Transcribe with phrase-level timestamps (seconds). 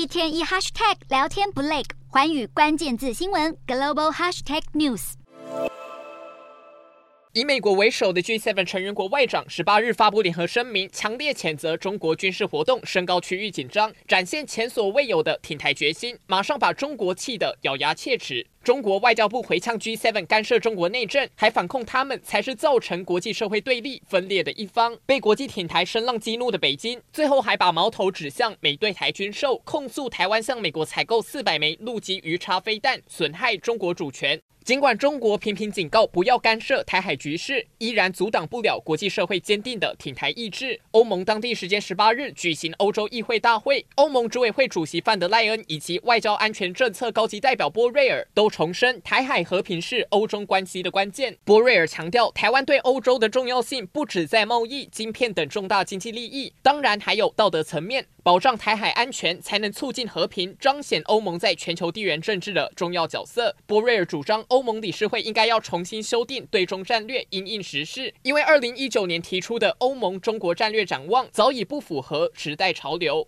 [0.00, 5.12] 一天一 hashtag 聊天不累，环宇关键字新闻 global hashtag news。
[7.34, 18.46] 以美国为首的 G7 成员国外长十八日发布联合声明，强烈谴责中国军事活动，升高区域紧张，展现前所未有的挺台决心，马上把中国气得咬牙切齿。
[18.62, 24.94] 中国外交部回呛 G7 干涉中国内政，还反控他们才是造成国际社会对立分裂的一方。
[25.06, 34.38] 被国际挺台声浪激怒的北京，最后还把矛头指向美对台军售，控诉台湾向美国采购四百枚陆基鱼叉飞弹，损害中国主权。
[34.62, 40.78] 尽管中国频频警告不要干涉台海局势，依然阻挡不了国际社会坚定的挺台意志。
[40.90, 51.38] 欧盟当地时间十八日举行欧洲议会大会，欧盟执委会主席范德赖恩以及外交安全政策高级代表波瑞尔都重申台海和平是欧中关系的关键。
[51.44, 58.06] 波瑞尔强调，台湾对欧洲的重要性不只在贸易、晶片等重大经济利益，当然还有道德层面。
[58.22, 63.56] 保障台海安全，才能促进和平，彰显欧盟在全球地缘政治的重要角色。
[63.64, 73.26] 波瑞尔主张，欧盟理事会应该要重新修订对中战略，因应时事，因为二零一九年提出的欧盟中国战略展望早已不符合时代潮流。